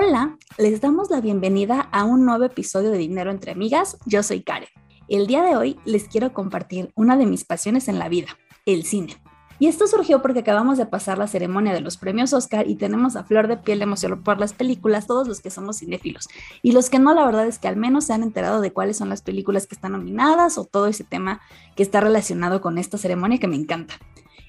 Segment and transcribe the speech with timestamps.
[0.00, 3.98] Hola, les damos la bienvenida a un nuevo episodio de Dinero entre Amigas.
[4.06, 4.68] Yo soy Karen.
[5.08, 8.28] El día de hoy les quiero compartir una de mis pasiones en la vida,
[8.64, 9.20] el cine.
[9.58, 13.16] Y esto surgió porque acabamos de pasar la ceremonia de los premios Oscar y tenemos
[13.16, 16.28] a flor de piel emoción por las películas, todos los que somos cinéfilos.
[16.62, 18.96] Y los que no, la verdad es que al menos se han enterado de cuáles
[18.96, 21.40] son las películas que están nominadas o todo ese tema
[21.74, 23.94] que está relacionado con esta ceremonia que me encanta.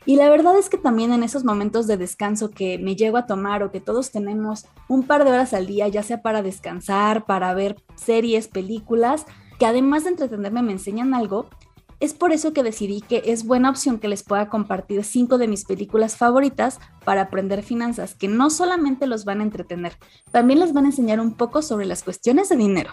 [0.05, 3.25] Y la verdad es que también en esos momentos de descanso que me llego a
[3.25, 7.25] tomar o que todos tenemos un par de horas al día, ya sea para descansar,
[7.25, 9.25] para ver series, películas,
[9.59, 11.50] que además de entretenerme me enseñan algo,
[12.00, 15.47] es por eso que decidí que es buena opción que les pueda compartir cinco de
[15.47, 19.94] mis películas favoritas para aprender finanzas, que no solamente los van a entretener,
[20.31, 22.92] también les van a enseñar un poco sobre las cuestiones de dinero.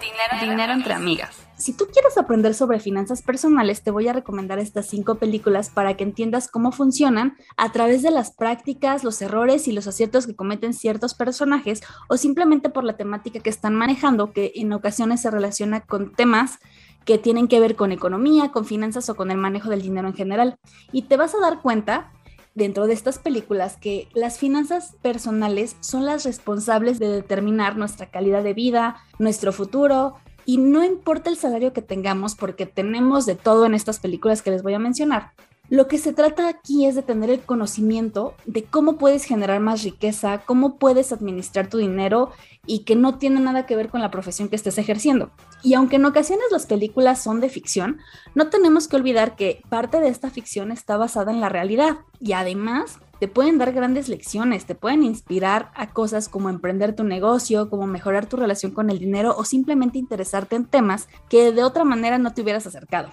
[0.00, 1.46] Dinero, dinero entre amigas.
[1.56, 5.96] Si tú quieres aprender sobre finanzas personales, te voy a recomendar estas cinco películas para
[5.96, 10.36] que entiendas cómo funcionan a través de las prácticas, los errores y los aciertos que
[10.36, 15.30] cometen ciertos personajes o simplemente por la temática que están manejando, que en ocasiones se
[15.30, 16.58] relaciona con temas
[17.06, 20.14] que tienen que ver con economía, con finanzas o con el manejo del dinero en
[20.14, 20.58] general.
[20.92, 22.12] Y te vas a dar cuenta
[22.54, 28.42] dentro de estas películas que las finanzas personales son las responsables de determinar nuestra calidad
[28.42, 33.66] de vida, nuestro futuro, y no importa el salario que tengamos porque tenemos de todo
[33.66, 35.32] en estas películas que les voy a mencionar.
[35.68, 39.82] Lo que se trata aquí es de tener el conocimiento de cómo puedes generar más
[39.82, 42.30] riqueza, cómo puedes administrar tu dinero
[42.66, 45.32] y que no tiene nada que ver con la profesión que estés ejerciendo.
[45.64, 47.98] Y aunque en ocasiones las películas son de ficción,
[48.36, 52.32] no tenemos que olvidar que parte de esta ficción está basada en la realidad y
[52.32, 57.70] además te pueden dar grandes lecciones, te pueden inspirar a cosas como emprender tu negocio,
[57.70, 61.82] como mejorar tu relación con el dinero o simplemente interesarte en temas que de otra
[61.82, 63.08] manera no te hubieras acercado.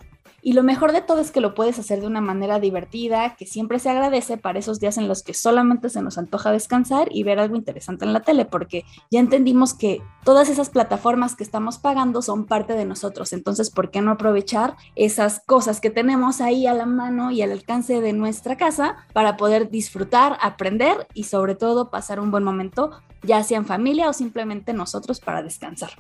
[0.46, 3.46] Y lo mejor de todo es que lo puedes hacer de una manera divertida, que
[3.46, 7.24] siempre se agradece para esos días en los que solamente se nos antoja descansar y
[7.24, 11.78] ver algo interesante en la tele, porque ya entendimos que todas esas plataformas que estamos
[11.78, 13.32] pagando son parte de nosotros.
[13.32, 17.54] Entonces, ¿por qué no aprovechar esas cosas que tenemos ahí a la mano y al
[17.54, 22.92] alcance de nuestra casa para poder disfrutar, aprender y sobre todo pasar un buen momento,
[23.22, 25.92] ya sea en familia o simplemente nosotros para descansar?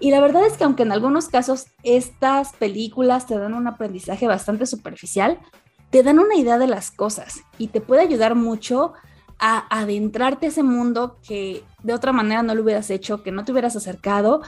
[0.00, 4.26] Y la verdad es que aunque en algunos casos estas películas te dan un aprendizaje
[4.26, 5.38] bastante superficial,
[5.90, 8.94] te dan una idea de las cosas y te puede ayudar mucho
[9.38, 13.44] a adentrarte a ese mundo que de otra manera no lo hubieras hecho, que no
[13.44, 14.42] te hubieras acercado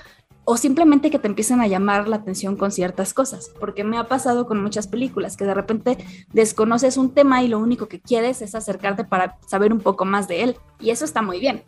[0.44, 4.04] o simplemente que te empiecen a llamar la atención con ciertas cosas, porque me ha
[4.04, 5.98] pasado con muchas películas que de repente
[6.32, 10.28] desconoces un tema y lo único que quieres es acercarte para saber un poco más
[10.28, 11.64] de él y eso está muy bien.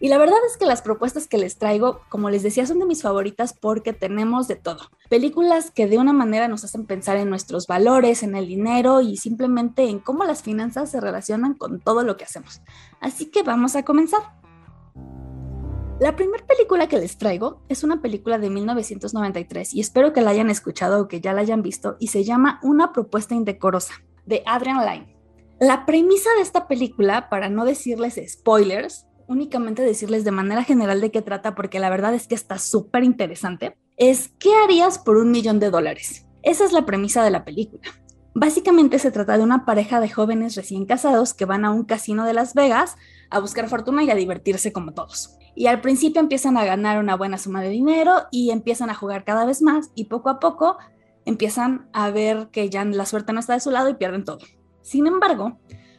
[0.00, 2.86] Y la verdad es que las propuestas que les traigo, como les decía, son de
[2.86, 4.90] mis favoritas porque tenemos de todo.
[5.08, 9.16] Películas que de una manera nos hacen pensar en nuestros valores, en el dinero y
[9.16, 12.60] simplemente en cómo las finanzas se relacionan con todo lo que hacemos.
[13.00, 14.20] Así que vamos a comenzar.
[16.00, 20.30] La primera película que les traigo es una película de 1993 y espero que la
[20.30, 23.94] hayan escuchado o que ya la hayan visto y se llama Una propuesta indecorosa
[24.26, 25.16] de Adrian Lyne.
[25.60, 31.10] La premisa de esta película, para no decirles spoilers, únicamente decirles de manera general de
[31.10, 35.30] qué trata, porque la verdad es que está súper interesante, es ¿qué harías por un
[35.30, 36.26] millón de dólares?
[36.42, 37.82] Esa es la premisa de la película.
[38.34, 42.24] Básicamente se trata de una pareja de jóvenes recién casados que van a un casino
[42.24, 42.96] de Las Vegas
[43.30, 45.36] a buscar fortuna y a divertirse como todos.
[45.54, 49.24] Y al principio empiezan a ganar una buena suma de dinero y empiezan a jugar
[49.24, 50.78] cada vez más y poco a poco
[51.24, 54.40] empiezan a ver que ya la suerte no está de su lado y pierden todo.
[54.82, 55.58] Sin embargo,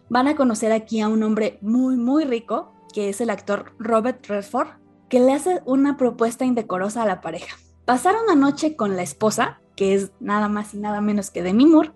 [0.10, 4.26] van a conocer aquí a un hombre muy, muy rico que es el actor Robert
[4.26, 4.70] Redford,
[5.10, 7.58] que le hace una propuesta indecorosa a la pareja.
[7.84, 11.66] Pasar una noche con la esposa, que es nada más y nada menos que Demi
[11.66, 11.92] Moore,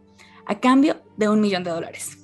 [0.45, 2.17] a cambio de un millón de dólares.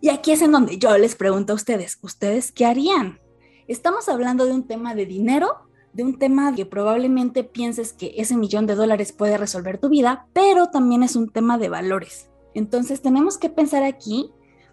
[0.00, 3.18] Y aquí es en donde yo les pregunto a ustedes, ¿ustedes qué harían?
[3.66, 5.48] Estamos hablando de un tema de dinero,
[5.92, 10.28] de un tema que probablemente pienses que ese millón de dólares puede resolver tu vida,
[10.32, 12.30] pero también es un tema de valores.
[12.54, 14.30] Entonces tenemos que pensar aquí,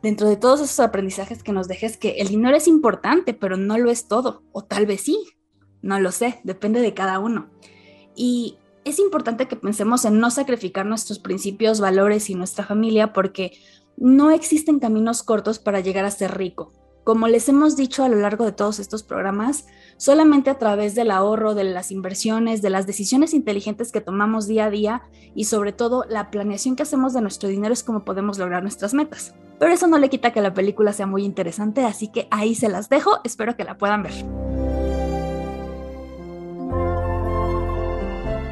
[0.07, 3.77] dentro de todos esos aprendizajes que nos dejes, que el dinero es importante, pero no
[3.77, 5.19] lo es todo, o tal vez sí,
[5.81, 7.49] no lo sé, depende de cada uno.
[8.15, 13.51] Y es importante que pensemos en no sacrificar nuestros principios, valores y nuestra familia porque
[13.97, 16.71] no existen caminos cortos para llegar a ser rico.
[17.03, 19.65] Como les hemos dicho a lo largo de todos estos programas,
[19.97, 24.65] solamente a través del ahorro, de las inversiones, de las decisiones inteligentes que tomamos día
[24.65, 25.01] a día
[25.35, 28.93] y sobre todo la planeación que hacemos de nuestro dinero es como podemos lograr nuestras
[28.93, 29.33] metas.
[29.59, 32.69] Pero eso no le quita que la película sea muy interesante, así que ahí se
[32.69, 34.46] las dejo, espero que la puedan ver.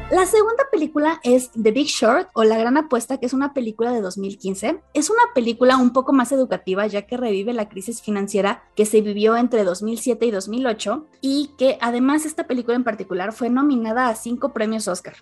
[0.08, 3.90] La segunda película es The Big Short o La Gran Apuesta, que es una película
[3.90, 4.80] de 2015.
[4.94, 9.00] Es una película un poco más educativa ya que revive la crisis financiera que se
[9.00, 14.14] vivió entre 2007 y 2008 y que además esta película en particular fue nominada a
[14.14, 15.16] cinco premios Oscar.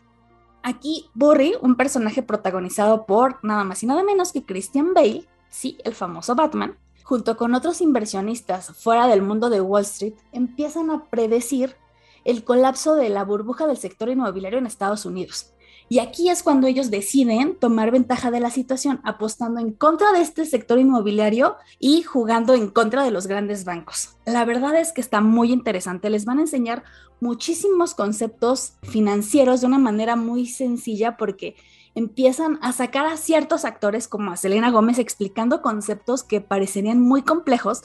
[0.63, 5.79] Aquí Burry, un personaje protagonizado por nada más y nada menos que Christian Bale, sí,
[5.85, 11.05] el famoso Batman, junto con otros inversionistas fuera del mundo de Wall Street, empiezan a
[11.05, 11.75] predecir
[12.25, 15.55] el colapso de la burbuja del sector inmobiliario en Estados Unidos.
[15.89, 20.23] Y aquí es cuando ellos deciden tomar ventaja de la situación, apostando en contra de
[20.23, 24.17] este sector inmobiliario y jugando en contra de los grandes bancos.
[24.25, 26.09] La verdad es que está muy interesante.
[26.09, 26.85] Les van a enseñar
[27.21, 31.55] muchísimos conceptos financieros de una manera muy sencilla porque
[31.95, 37.23] empiezan a sacar a ciertos actores como a Selena Gómez explicando conceptos que parecerían muy
[37.23, 37.83] complejos,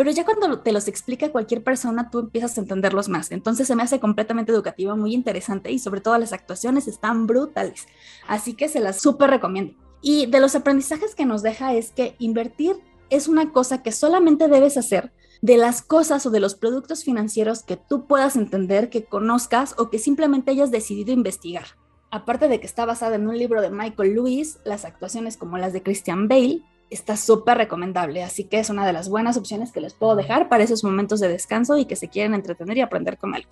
[0.00, 3.30] pero ya cuando te los explica cualquier persona, tú empiezas a entenderlos más.
[3.32, 7.86] Entonces se me hace completamente educativa, muy interesante y sobre todo las actuaciones están brutales.
[8.26, 9.74] Así que se las súper recomiendo.
[10.00, 12.76] Y de los aprendizajes que nos deja es que invertir
[13.10, 15.12] es una cosa que solamente debes hacer
[15.42, 19.90] de las cosas o de los productos financieros que tú puedas entender, que conozcas o
[19.90, 21.66] que simplemente hayas decidido investigar.
[22.10, 25.74] Aparte de que está basada en un libro de Michael Lewis, las actuaciones como las
[25.74, 29.80] de Christian Bale está súper recomendable, así que es una de las buenas opciones que
[29.80, 33.16] les puedo dejar para esos momentos de descanso y que se quieren entretener y aprender
[33.16, 33.48] con algo.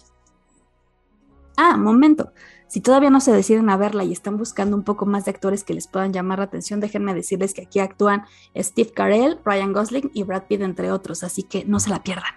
[1.57, 2.33] Ah, momento.
[2.69, 5.65] Si todavía no se deciden a verla y están buscando un poco más de actores
[5.65, 8.27] que les puedan llamar la atención, déjenme decirles que aquí actúan
[8.57, 12.35] Steve Carell, Ryan Gosling y Brad Pitt, entre otros, así que no se la pierdan.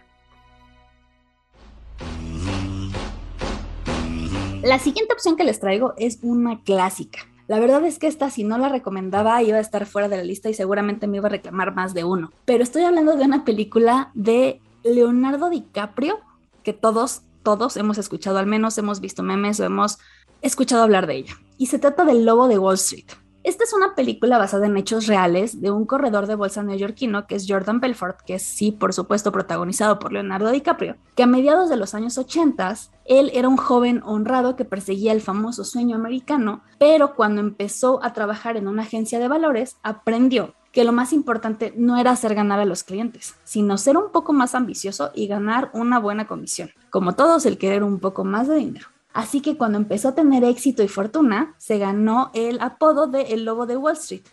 [4.63, 7.30] La siguiente opción que les traigo es una clásica.
[7.51, 10.23] La verdad es que esta, si no la recomendaba, iba a estar fuera de la
[10.23, 12.31] lista y seguramente me iba a reclamar más de uno.
[12.45, 16.21] Pero estoy hablando de una película de Leonardo DiCaprio,
[16.63, 19.97] que todos, todos hemos escuchado, al menos hemos visto memes o hemos
[20.41, 21.33] escuchado hablar de ella.
[21.57, 23.07] Y se trata del Lobo de Wall Street.
[23.43, 27.35] Esta es una película basada en hechos reales de un corredor de bolsa neoyorquino que
[27.35, 31.67] es Jordan Belfort, que es sí, por supuesto, protagonizado por Leonardo DiCaprio, que a mediados
[31.67, 36.63] de los años 80 él era un joven honrado que perseguía el famoso sueño americano,
[36.77, 41.73] pero cuando empezó a trabajar en una agencia de valores, aprendió que lo más importante
[41.75, 45.71] no era hacer ganar a los clientes, sino ser un poco más ambicioso y ganar
[45.73, 46.69] una buena comisión.
[46.91, 48.87] Como todos, el querer un poco más de dinero.
[49.13, 53.43] Así que cuando empezó a tener éxito y fortuna, se ganó el apodo de El
[53.45, 54.23] Lobo de Wall Street.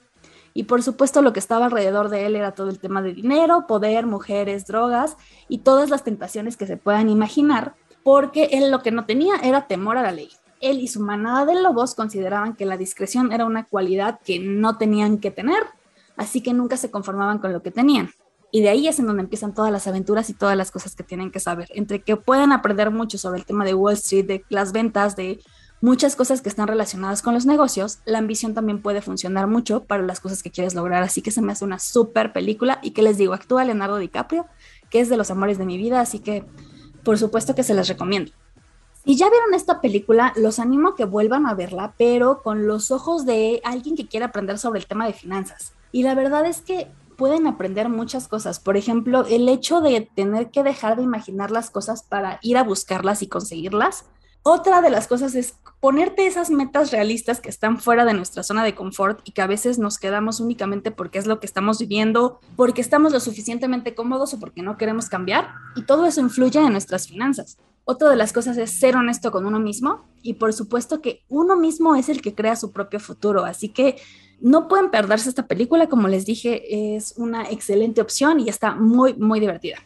[0.54, 3.66] Y por supuesto lo que estaba alrededor de él era todo el tema de dinero,
[3.66, 5.16] poder, mujeres, drogas
[5.48, 9.66] y todas las tentaciones que se puedan imaginar, porque él lo que no tenía era
[9.66, 10.30] temor a la ley.
[10.61, 14.78] Él y su manada de lobos consideraban que la discreción era una cualidad que no
[14.78, 15.62] tenían que tener,
[16.16, 18.11] así que nunca se conformaban con lo que tenían.
[18.50, 21.02] Y de ahí es en donde empiezan todas las aventuras y todas las cosas que
[21.02, 21.69] tienen que saber.
[21.75, 25.40] Entre que pueden aprender mucho sobre el tema de Wall Street, de las ventas, de
[25.81, 30.02] muchas cosas que están relacionadas con los negocios, la ambición también puede funcionar mucho para
[30.02, 31.02] las cosas que quieres lograr.
[31.02, 32.78] Así que se me hace una súper película.
[32.83, 34.47] Y que les digo, actúa Leonardo DiCaprio,
[34.88, 36.00] que es de los amores de mi vida.
[36.00, 36.45] Así que
[37.09, 38.33] por supuesto que se las recomiendo.
[39.05, 42.90] Si ya vieron esta película, los animo a que vuelvan a verla, pero con los
[42.90, 45.73] ojos de alguien que quiera aprender sobre el tema de finanzas.
[45.93, 48.60] Y la verdad es que pueden aprender muchas cosas.
[48.60, 52.62] Por ejemplo, el hecho de tener que dejar de imaginar las cosas para ir a
[52.62, 54.04] buscarlas y conseguirlas.
[54.44, 58.62] Otra de las cosas es ponerte esas metas realistas que están fuera de nuestra zona
[58.62, 62.38] de confort y que a veces nos quedamos únicamente porque es lo que estamos viviendo,
[62.54, 65.50] porque estamos lo suficientemente cómodos o porque no queremos cambiar.
[65.75, 67.58] Y todo eso influye en nuestras finanzas.
[67.84, 71.56] Otra de las cosas es ser honesto con uno mismo y por supuesto que uno
[71.56, 73.44] mismo es el que crea su propio futuro.
[73.44, 73.96] Así que
[74.40, 79.14] no pueden perderse esta película, como les dije, es una excelente opción y está muy,
[79.14, 79.78] muy divertida.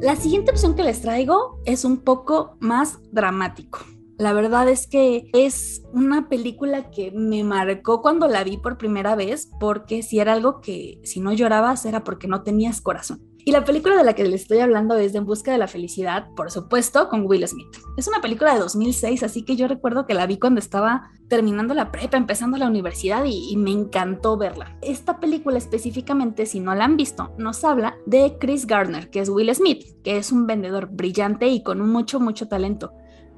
[0.00, 3.78] La siguiente opción que les traigo es un poco más dramático.
[4.18, 9.16] La verdad es que es una película que me marcó cuando la vi por primera
[9.16, 13.33] vez, porque si era algo que si no llorabas era porque no tenías corazón.
[13.46, 15.68] Y la película de la que les estoy hablando es de En Busca de la
[15.68, 17.68] Felicidad, por supuesto, con Will Smith.
[17.98, 21.74] Es una película de 2006, así que yo recuerdo que la vi cuando estaba terminando
[21.74, 24.78] la prepa, empezando la universidad y, y, me encantó verla.
[24.80, 29.28] Esta película específicamente, si no la han visto, nos habla de Chris Gardner, que es
[29.28, 32.94] Will Smith, que es un vendedor brillante y con mucho, mucho talento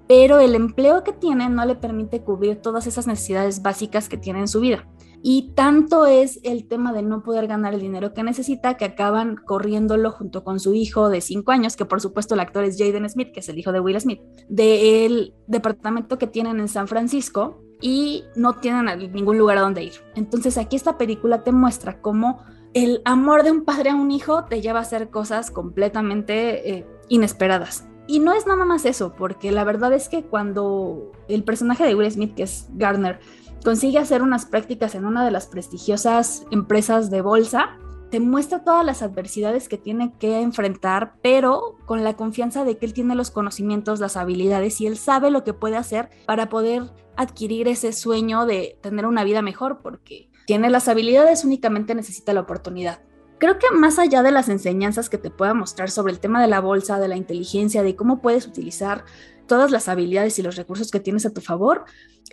[0.09, 4.41] pero el empleo que tiene no le permite cubrir todas esas necesidades básicas que tiene
[4.41, 4.87] en su vida.
[5.29, 9.35] Y tanto es el tema de no poder ganar el dinero que necesita que acaban
[9.35, 13.11] corriéndolo junto con su hijo de 5 años, que por supuesto el actor es Jaden
[13.11, 17.61] Smith, que es el hijo de Will Smith, del departamento que tienen en San Francisco
[17.81, 19.95] y no tienen ningún lugar a donde ir.
[20.15, 24.45] Entonces aquí esta película te muestra cómo el amor de un padre a un hijo
[24.45, 27.89] te lleva a hacer cosas completamente eh, inesperadas.
[28.07, 31.95] Y no es nada más eso, porque la verdad es que cuando el personaje de
[31.95, 33.19] Will Smith, que es Gardner,
[33.65, 37.79] consigue hacer unas prácticas en una de las prestigiosas empresas de bolsa,
[38.11, 42.87] te muestra todas las adversidades que tiene que enfrentar, pero con la confianza de que
[42.87, 46.85] él tiene los conocimientos, las habilidades y él sabe lo que puede hacer para poder
[47.17, 52.43] adquirir ese sueño de tener una vida mejor, porque tiene las habilidades, únicamente necesita la
[52.43, 53.01] oportunidad.
[53.39, 56.49] Creo que más allá de las enseñanzas que te pueda mostrar sobre el tema de
[56.49, 59.05] la bolsa, de la inteligencia, de cómo puedes utilizar
[59.47, 61.85] todas las habilidades y los recursos que tienes a tu favor,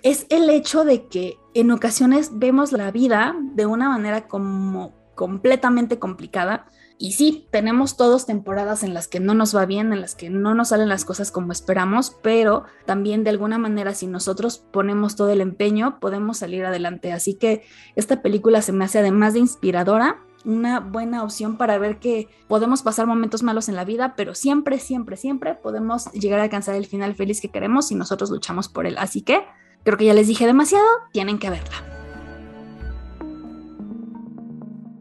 [0.01, 5.99] es el hecho de que en ocasiones vemos la vida de una manera como completamente
[5.99, 6.65] complicada.
[6.97, 10.29] Y sí, tenemos todos temporadas en las que no nos va bien, en las que
[10.29, 15.15] no nos salen las cosas como esperamos, pero también de alguna manera si nosotros ponemos
[15.15, 17.11] todo el empeño, podemos salir adelante.
[17.11, 17.63] Así que
[17.95, 22.81] esta película se me hace además de inspiradora, una buena opción para ver que podemos
[22.81, 26.85] pasar momentos malos en la vida, pero siempre, siempre, siempre podemos llegar a alcanzar el
[26.85, 28.97] final feliz que queremos si nosotros luchamos por él.
[28.97, 29.43] Así que
[29.83, 31.93] creo que ya les dije demasiado, tienen que verla.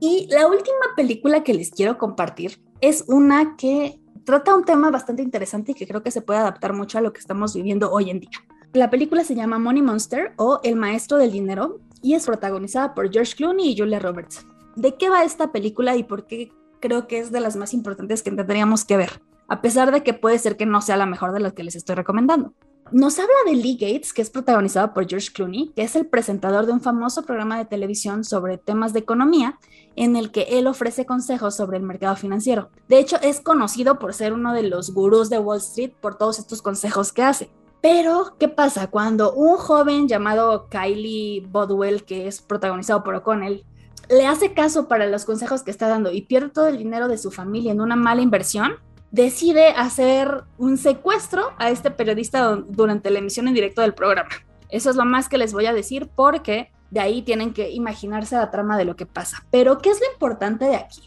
[0.00, 5.22] Y la última película que les quiero compartir es una que trata un tema bastante
[5.22, 8.10] interesante y que creo que se puede adaptar mucho a lo que estamos viviendo hoy
[8.10, 8.30] en día.
[8.72, 13.12] La película se llama Money Monster o El Maestro del Dinero y es protagonizada por
[13.12, 14.44] George Clooney y Julia Roberts.
[14.76, 16.50] ¿De qué va esta película y por qué
[16.80, 19.22] creo que es de las más importantes que tendríamos que ver?
[19.48, 21.74] A pesar de que puede ser que no sea la mejor de las que les
[21.74, 22.54] estoy recomendando.
[22.90, 26.66] Nos habla de Lee Gates, que es protagonizado por George Clooney, que es el presentador
[26.66, 29.58] de un famoso programa de televisión sobre temas de economía,
[29.96, 32.70] en el que él ofrece consejos sobre el mercado financiero.
[32.88, 36.38] De hecho, es conocido por ser uno de los gurús de Wall Street por todos
[36.38, 37.50] estos consejos que hace.
[37.80, 38.88] Pero, ¿qué pasa?
[38.88, 43.64] Cuando un joven llamado Kylie Bodwell, que es protagonizado por O'Connell,
[44.12, 47.18] le hace caso para los consejos que está dando y pierde todo el dinero de
[47.18, 48.74] su familia en una mala inversión,
[49.10, 54.30] decide hacer un secuestro a este periodista durante la emisión en directo del programa.
[54.68, 58.36] Eso es lo más que les voy a decir porque de ahí tienen que imaginarse
[58.36, 59.44] la trama de lo que pasa.
[59.50, 61.02] Pero, ¿qué es lo importante de aquí?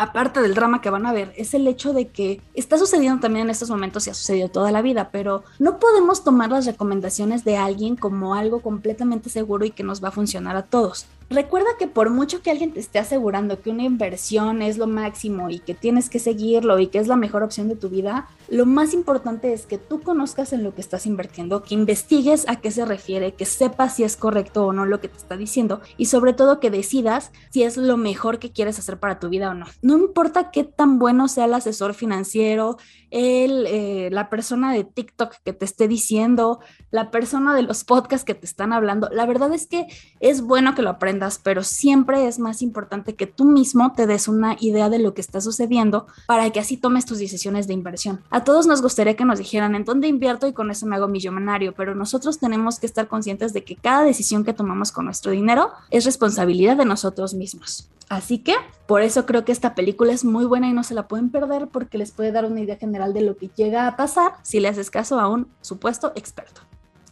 [0.00, 3.44] aparte del drama que van a ver, es el hecho de que está sucediendo también
[3.44, 7.44] en estos momentos y ha sucedido toda la vida, pero no podemos tomar las recomendaciones
[7.44, 11.04] de alguien como algo completamente seguro y que nos va a funcionar a todos.
[11.32, 15.48] Recuerda que por mucho que alguien te esté asegurando que una inversión es lo máximo
[15.48, 18.66] y que tienes que seguirlo y que es la mejor opción de tu vida, lo
[18.66, 22.72] más importante es que tú conozcas en lo que estás invirtiendo, que investigues a qué
[22.72, 26.06] se refiere, que sepas si es correcto o no lo que te está diciendo y
[26.06, 29.54] sobre todo que decidas si es lo mejor que quieres hacer para tu vida o
[29.54, 29.66] no.
[29.82, 32.76] No importa qué tan bueno sea el asesor financiero,
[33.10, 38.24] el, eh, la persona de TikTok que te esté diciendo, la persona de los podcasts
[38.24, 39.08] que te están hablando.
[39.12, 39.86] La verdad es que
[40.20, 44.28] es bueno que lo aprendas, pero siempre es más importante que tú mismo te des
[44.28, 48.22] una idea de lo que está sucediendo para que así tomes tus decisiones de inversión.
[48.30, 51.08] A todos nos gustaría que nos dijeran en dónde invierto y con eso me hago
[51.08, 55.32] millonario, pero nosotros tenemos que estar conscientes de que cada decisión que tomamos con nuestro
[55.32, 57.89] dinero es responsabilidad de nosotros mismos.
[58.10, 58.56] Así que
[58.88, 61.68] por eso creo que esta película es muy buena y no se la pueden perder
[61.68, 64.66] porque les puede dar una idea general de lo que llega a pasar si le
[64.66, 66.62] haces caso a un supuesto experto.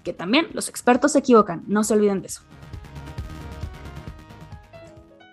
[0.03, 2.43] Que también los expertos se equivocan, no se olviden de eso.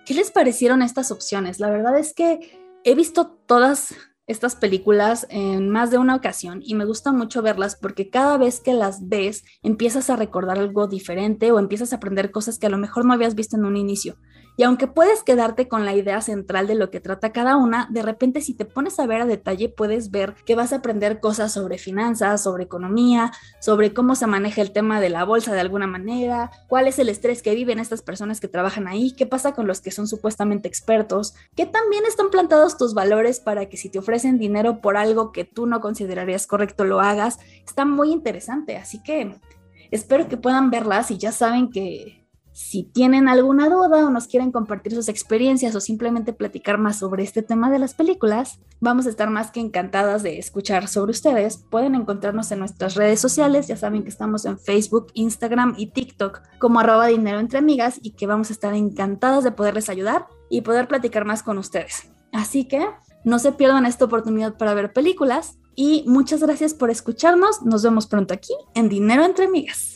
[0.06, 1.58] ¿Qué les parecieron estas opciones?
[1.58, 3.92] La verdad es que he visto todas
[4.28, 8.60] estas películas en más de una ocasión y me gusta mucho verlas porque cada vez
[8.60, 12.70] que las ves empiezas a recordar algo diferente o empiezas a aprender cosas que a
[12.70, 14.16] lo mejor no habías visto en un inicio.
[14.56, 18.02] Y aunque puedes quedarte con la idea central de lo que trata cada una, de
[18.02, 21.52] repente si te pones a ver a detalle puedes ver que vas a aprender cosas
[21.52, 25.86] sobre finanzas, sobre economía, sobre cómo se maneja el tema de la bolsa de alguna
[25.86, 29.66] manera, cuál es el estrés que viven estas personas que trabajan ahí, qué pasa con
[29.66, 33.98] los que son supuestamente expertos, que también están plantados tus valores para que si te
[33.98, 37.38] ofrecen dinero por algo que tú no considerarías correcto lo hagas.
[37.66, 39.36] Está muy interesante, así que
[39.90, 42.25] espero que puedan verlas y ya saben que
[42.56, 47.22] si tienen alguna duda o nos quieren compartir sus experiencias o simplemente platicar más sobre
[47.22, 51.58] este tema de las películas, vamos a estar más que encantadas de escuchar sobre ustedes.
[51.58, 56.40] Pueden encontrarnos en nuestras redes sociales, ya saben que estamos en Facebook, Instagram y TikTok
[56.58, 60.62] como arroba dinero entre amigas y que vamos a estar encantadas de poderles ayudar y
[60.62, 62.08] poder platicar más con ustedes.
[62.32, 62.88] Así que
[63.22, 67.60] no se pierdan esta oportunidad para ver películas y muchas gracias por escucharnos.
[67.60, 69.95] Nos vemos pronto aquí en Dinero entre Amigas.